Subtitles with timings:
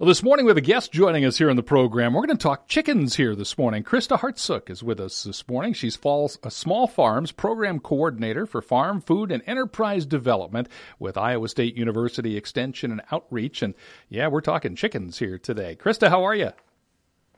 [0.00, 2.12] Well, this morning we have a guest joining us here in the program.
[2.14, 3.82] We're going to talk chickens here this morning.
[3.82, 5.72] Christa Hartsook is with us this morning.
[5.72, 10.68] She's Falls a Small Farms Program Coordinator for Farm, Food, and Enterprise Development
[11.00, 13.60] with Iowa State University Extension and Outreach.
[13.60, 13.74] And
[14.08, 15.74] yeah, we're talking chickens here today.
[15.74, 16.52] Christa, how are you?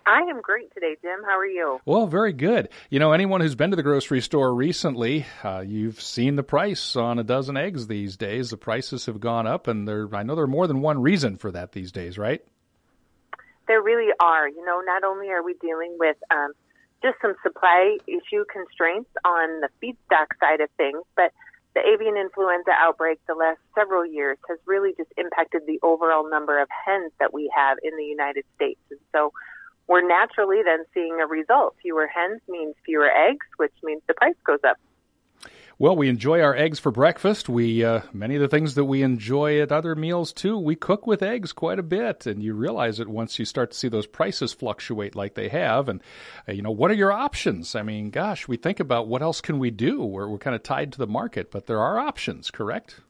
[0.07, 1.21] I am great today, Jim.
[1.25, 1.79] How are you?
[1.85, 2.69] Well, very good.
[2.89, 6.97] You know, anyone who's been to the grocery store recently, uh, you've seen the price
[6.97, 8.51] on a dozen eggs these days.
[8.51, 11.37] The prices have gone up, and there I know there are more than one reason
[11.37, 12.43] for that these days, right?
[13.71, 14.49] There really are.
[14.49, 16.55] You know, not only are we dealing with um,
[17.05, 21.31] just some supply issue constraints on the feedstock side of things, but
[21.77, 26.61] the avian influenza outbreak the last several years has really just impacted the overall number
[26.61, 28.81] of hens that we have in the United States.
[28.91, 29.33] And so
[29.87, 31.77] we're naturally then seeing a result.
[31.81, 34.79] Fewer hens means fewer eggs, which means the price goes up.
[35.81, 37.49] Well, we enjoy our eggs for breakfast.
[37.49, 40.59] We uh, many of the things that we enjoy at other meals too.
[40.59, 43.79] We cook with eggs quite a bit, and you realize it once you start to
[43.79, 45.89] see those prices fluctuate like they have.
[45.89, 46.03] And
[46.47, 47.75] uh, you know, what are your options?
[47.75, 50.05] I mean, gosh, we think about what else can we do.
[50.05, 53.01] We're we're kind of tied to the market, but there are options, correct?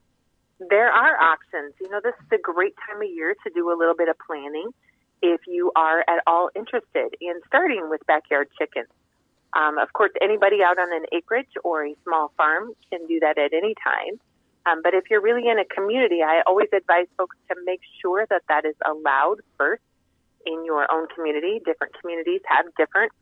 [0.61, 1.75] There are options.
[1.81, 4.15] You know, this is a great time of year to do a little bit of
[4.25, 4.71] planning
[5.23, 8.87] if you are at all interested in starting with backyard chickens.
[9.55, 13.39] Um, of course, anybody out on an acreage or a small farm can do that
[13.39, 14.21] at any time.
[14.67, 18.27] Um, but if you're really in a community, I always advise folks to make sure
[18.29, 19.83] that that is allowed first
[20.47, 21.61] in your own community.
[21.65, 23.13] Different communities have different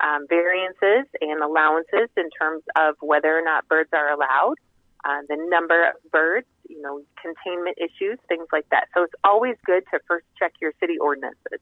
[0.00, 4.56] um, variances and allowances in terms of whether or not birds are allowed,
[5.04, 8.88] uh, the number of birds, you know, containment issues, things like that.
[8.94, 11.60] So it's always good to first check your city ordinances.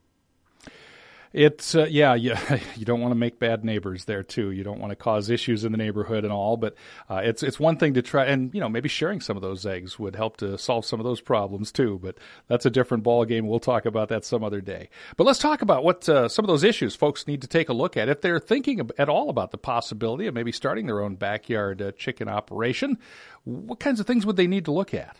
[1.35, 2.59] It's uh, yeah, yeah.
[2.77, 4.51] You don't want to make bad neighbors there too.
[4.51, 6.55] You don't want to cause issues in the neighborhood and all.
[6.55, 6.75] But
[7.09, 9.65] uh, it's it's one thing to try, and you know maybe sharing some of those
[9.65, 11.99] eggs would help to solve some of those problems too.
[12.01, 13.47] But that's a different ball game.
[13.47, 14.89] We'll talk about that some other day.
[15.17, 17.73] But let's talk about what uh, some of those issues folks need to take a
[17.73, 21.15] look at if they're thinking at all about the possibility of maybe starting their own
[21.15, 22.97] backyard uh, chicken operation.
[23.43, 25.17] What kinds of things would they need to look at?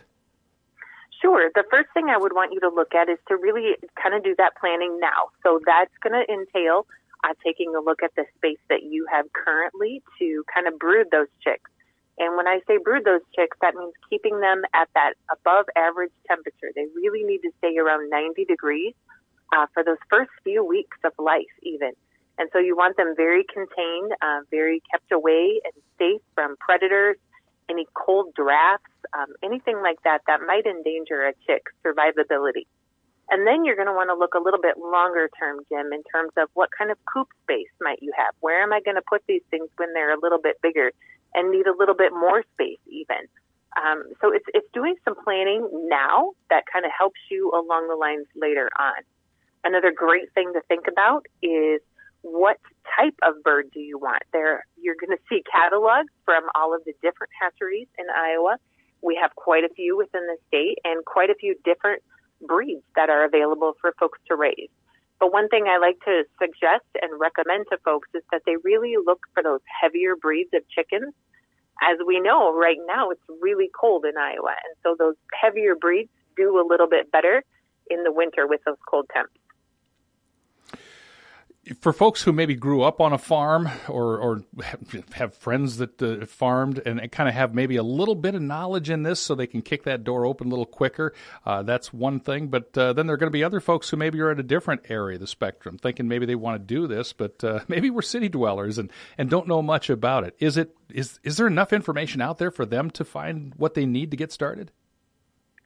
[1.26, 1.50] Sure.
[1.56, 4.22] The first thing I would want you to look at is to really kind of
[4.22, 5.34] do that planning now.
[5.42, 6.86] So that's going to entail
[7.24, 11.08] uh, taking a look at the space that you have currently to kind of brood
[11.10, 11.68] those chicks.
[12.16, 16.14] And when I say brood those chicks, that means keeping them at that above average
[16.28, 16.70] temperature.
[16.76, 18.94] They really need to stay around 90 degrees
[19.50, 21.90] uh, for those first few weeks of life, even.
[22.38, 27.16] And so you want them very contained, uh, very kept away and safe from predators,
[27.68, 32.66] any cold drafts, um, anything like that that might endanger a chick's survivability.
[33.28, 36.02] And then you're going to want to look a little bit longer term, Jim, in
[36.04, 38.34] terms of what kind of coop space might you have?
[38.40, 40.92] Where am I going to put these things when they're a little bit bigger
[41.34, 43.26] and need a little bit more space even?
[43.76, 47.96] Um, so it's, it's doing some planning now that kind of helps you along the
[47.96, 49.02] lines later on.
[49.64, 51.80] Another great thing to think about is
[52.22, 52.58] what
[52.98, 54.22] type of bird do you want?
[54.32, 58.56] There, you're going to see catalogs from all of the different hatcheries in Iowa.
[59.06, 62.02] We have quite a few within the state and quite a few different
[62.42, 64.68] breeds that are available for folks to raise.
[65.20, 68.94] But one thing I like to suggest and recommend to folks is that they really
[69.06, 71.14] look for those heavier breeds of chickens.
[71.88, 76.10] As we know, right now it's really cold in Iowa, and so those heavier breeds
[76.36, 77.44] do a little bit better
[77.88, 79.32] in the winter with those cold temps
[81.80, 84.42] for folks who maybe grew up on a farm or, or
[85.12, 88.88] have friends that uh, farmed and, kind of have maybe a little bit of knowledge
[88.88, 91.12] in this so they can kick that door open a little quicker,
[91.44, 92.48] uh, that's one thing.
[92.48, 94.44] But uh, then there are going to be other folks who maybe are at a
[94.44, 97.90] different area of the spectrum, thinking maybe they want to do this, but uh, maybe
[97.90, 100.36] we're city dwellers and, and don't know much about it.
[100.38, 103.86] Is it is is there enough information out there for them to find what they
[103.86, 104.70] need to get started?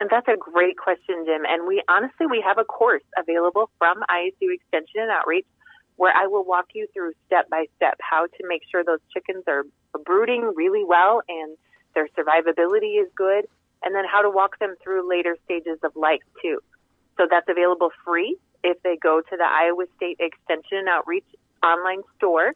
[0.01, 1.43] And that's a great question, Jim.
[1.47, 5.45] And we honestly we have a course available from ISU Extension and Outreach
[6.01, 9.45] where I will walk you through step by step how to make sure those chickens
[9.47, 9.65] are
[10.07, 11.59] brooding really well and
[11.95, 13.45] their survivability is good,
[13.85, 16.59] and then how to walk them through later stages of life too.
[17.19, 21.27] So that's available free if they go to the Iowa State Extension and Outreach
[21.63, 22.55] online store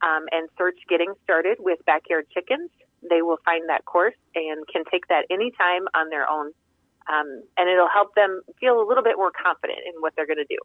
[0.00, 2.70] um, and search Getting Started with Backyard Chickens.
[3.02, 6.52] They will find that course and can take that anytime on their own.
[7.06, 10.38] Um, and it'll help them feel a little bit more confident in what they're going
[10.38, 10.58] to do.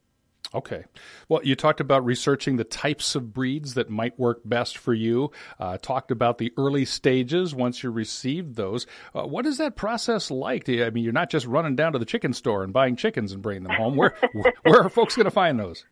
[0.53, 0.83] Okay.
[1.29, 5.31] Well, you talked about researching the types of breeds that might work best for you.
[5.59, 8.85] Uh, talked about the early stages once you received those.
[9.15, 10.67] Uh, what is that process like?
[10.67, 13.31] You, I mean, you're not just running down to the chicken store and buying chickens
[13.31, 13.95] and bringing them home.
[13.95, 14.15] Where
[14.63, 15.85] where are folks going to find those?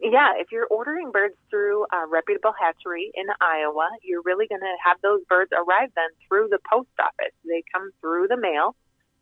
[0.00, 4.76] Yeah, if you're ordering birds through a reputable hatchery in Iowa, you're really going to
[4.84, 7.32] have those birds arrive then through the post office.
[7.44, 8.74] They come through the mail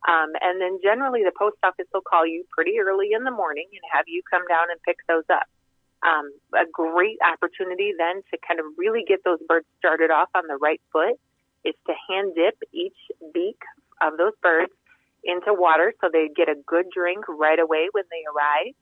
[0.07, 3.67] Um, and then generally the post office will call you pretty early in the morning
[3.71, 5.45] and have you come down and pick those up.
[6.01, 10.47] Um, a great opportunity then to kind of really get those birds started off on
[10.47, 11.19] the right foot
[11.63, 12.97] is to hand dip each
[13.33, 13.61] beak
[14.01, 14.73] of those birds
[15.23, 18.73] into water so they get a good drink right away when they arrive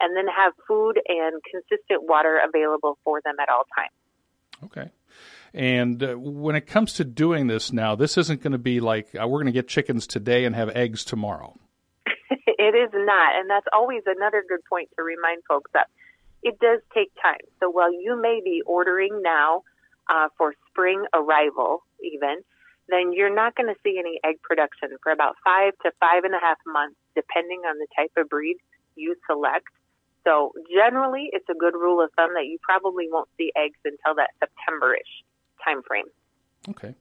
[0.00, 4.70] and then have food and consistent water available for them at all times.
[4.70, 4.90] Okay.
[5.54, 9.08] And uh, when it comes to doing this now, this isn't going to be like
[9.14, 11.58] uh, we're going to get chickens today and have eggs tomorrow.
[12.30, 13.36] it is not.
[13.38, 15.88] And that's always another good point to remind folks that
[16.42, 17.40] it does take time.
[17.60, 19.62] So while you may be ordering now
[20.08, 22.42] uh, for spring arrival, even,
[22.88, 26.34] then you're not going to see any egg production for about five to five and
[26.34, 28.56] a half months, depending on the type of breed
[28.96, 29.66] you select.
[30.24, 34.14] So generally, it's a good rule of thumb that you probably won't see eggs until
[34.16, 35.24] that September-ish
[35.64, 36.06] time frame.
[36.68, 36.94] Okay.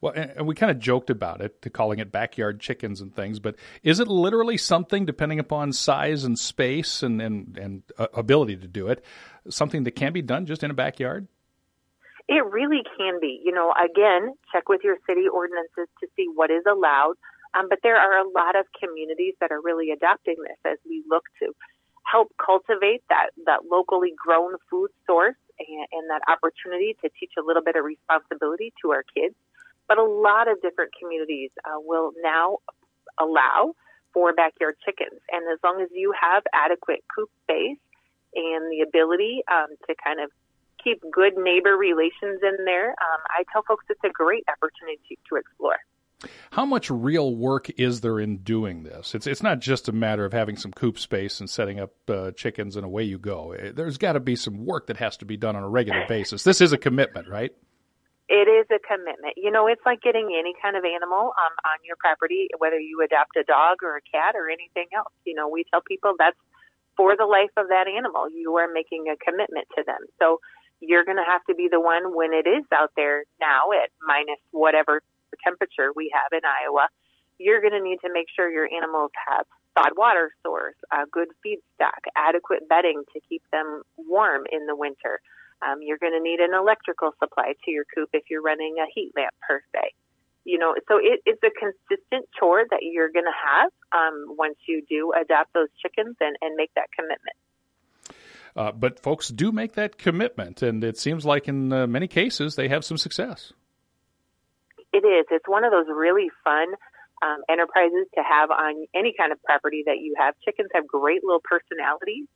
[0.00, 3.38] Well, and we kind of joked about it, to calling it backyard chickens and things,
[3.38, 8.56] but is it literally something, depending upon size and space and, and, and uh, ability
[8.56, 9.04] to do it,
[9.48, 11.28] something that can be done just in a backyard?
[12.28, 13.40] It really can be.
[13.44, 17.14] You know, again, check with your city ordinances to see what is allowed.
[17.56, 21.04] Um, but there are a lot of communities that are really adopting this as we
[21.08, 21.54] look to
[22.10, 27.42] help cultivate that, that locally grown food source and, and that opportunity to teach a
[27.42, 29.34] little bit of responsibility to our kids.
[29.88, 32.58] But a lot of different communities uh, will now
[33.20, 33.74] allow
[34.12, 35.20] for backyard chickens.
[35.30, 37.78] And as long as you have adequate coop space
[38.34, 40.30] and the ability um, to kind of
[40.82, 45.36] keep good neighbor relations in there, um, I tell folks it's a great opportunity to
[45.36, 45.78] explore.
[46.50, 49.14] How much real work is there in doing this?
[49.14, 52.30] It's it's not just a matter of having some coop space and setting up uh,
[52.32, 53.52] chickens and away you go.
[53.52, 56.04] Eh, there's got to be some work that has to be done on a regular
[56.08, 56.44] basis.
[56.44, 57.52] This is a commitment, right?
[58.28, 59.34] It is a commitment.
[59.36, 63.02] You know, it's like getting any kind of animal um, on your property, whether you
[63.04, 65.12] adopt a dog or a cat or anything else.
[65.26, 66.38] You know, we tell people that's
[66.96, 68.30] for the life of that animal.
[68.30, 70.00] You are making a commitment to them.
[70.18, 70.40] So
[70.80, 73.90] you're going to have to be the one when it is out there now at
[74.06, 75.02] minus whatever
[75.42, 76.88] temperature we have in Iowa,
[77.38, 81.28] you're going to need to make sure your animals have thawed water source, a good
[81.42, 85.20] feed stock, adequate bedding to keep them warm in the winter.
[85.62, 88.86] Um, you're going to need an electrical supply to your coop if you're running a
[88.94, 89.92] heat lamp per se.
[90.44, 94.56] You know, so it, it's a consistent chore that you're going to have um, once
[94.68, 97.36] you do adopt those chickens and, and make that commitment.
[98.56, 102.54] Uh, but folks do make that commitment, and it seems like in uh, many cases
[102.54, 103.52] they have some success.
[104.94, 105.26] It is.
[105.30, 106.70] It's one of those really fun
[107.18, 110.34] um, enterprises to have on any kind of property that you have.
[110.44, 112.30] Chickens have great little personalities.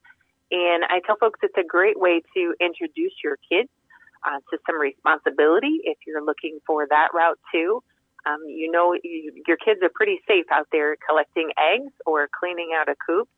[0.50, 3.68] And I tell folks it's a great way to introduce your kids
[4.26, 7.82] uh, to some responsibility if you're looking for that route too.
[8.26, 12.70] Um, you know, you, your kids are pretty safe out there collecting eggs or cleaning
[12.74, 13.28] out a coop.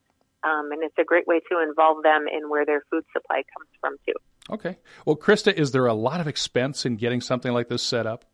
[0.42, 3.68] Um, and it's a great way to involve them in where their food supply comes
[3.80, 4.14] from too.
[4.48, 4.78] Okay.
[5.04, 8.24] Well, Christa, is there a lot of expense in getting something like this set up?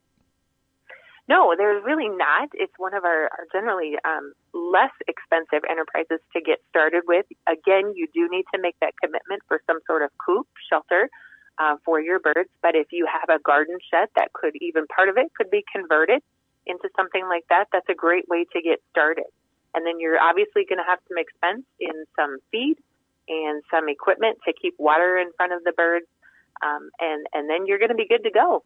[1.28, 2.50] No, there's really not.
[2.54, 7.26] It's one of our, our generally um, less expensive enterprises to get started with.
[7.50, 11.10] Again, you do need to make that commitment for some sort of coop shelter
[11.58, 12.50] uh, for your birds.
[12.62, 15.64] But if you have a garden shed that could even part of it could be
[15.74, 16.22] converted
[16.64, 19.26] into something like that, that's a great way to get started.
[19.74, 22.76] And then you're obviously going to have some expense in some feed
[23.28, 26.06] and some equipment to keep water in front of the birds.
[26.64, 28.62] Um, and, and then you're going to be good to go.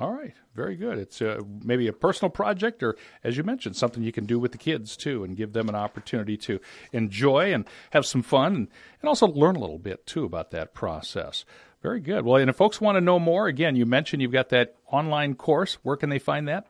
[0.00, 0.98] All right, very good.
[0.98, 4.52] It's uh, maybe a personal project, or as you mentioned, something you can do with
[4.52, 6.60] the kids too, and give them an opportunity to
[6.92, 8.68] enjoy and have some fun, and,
[9.00, 11.44] and also learn a little bit too about that process.
[11.82, 12.24] Very good.
[12.24, 15.34] Well, and if folks want to know more, again, you mentioned you've got that online
[15.34, 15.74] course.
[15.82, 16.68] Where can they find that?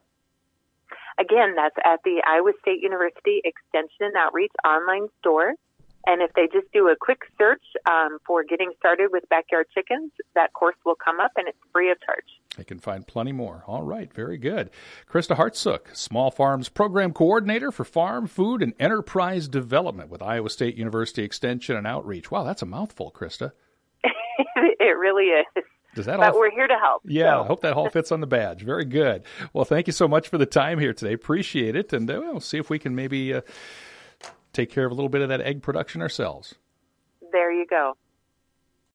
[1.21, 5.52] Again, that's at the Iowa State University Extension and Outreach online store.
[6.06, 10.11] And if they just do a quick search um, for getting started with backyard chickens,
[10.35, 12.25] that course will come up and it's free of charge.
[12.56, 13.64] They can find plenty more.
[13.66, 14.71] All right, very good.
[15.09, 20.76] Christa Hartsook, Small Farms Program Coordinator for Farm, Food, and Enterprise Development with Iowa State
[20.76, 22.30] University Extension and Outreach.
[22.30, 23.52] Wow, that's a mouthful, Christa.
[24.04, 25.64] it really is.
[25.94, 26.38] Does that but all...
[26.38, 27.02] we're here to help.
[27.04, 27.42] Yeah, so.
[27.42, 28.62] I hope that all fits on the badge.
[28.62, 29.25] Very good.
[29.52, 31.12] Well, thank you so much for the time here today.
[31.12, 33.42] Appreciate it, and uh, we'll see if we can maybe uh,
[34.52, 36.54] take care of a little bit of that egg production ourselves.
[37.32, 37.97] There you go.